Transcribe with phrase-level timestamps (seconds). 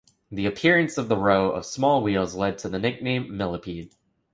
[0.31, 3.93] The appearance of the row of small wheels led to the nickname "millipede".